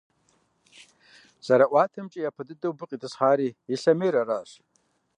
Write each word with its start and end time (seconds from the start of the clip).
ЗэраӀуатэмкӀэ, 1.45 2.19
япэ 2.29 2.43
дыдэу 2.47 2.73
мыбы 2.73 2.85
къитӀысхьари 2.89 3.55
Ислъэмейр 3.75 4.15
аращ. 4.21 4.51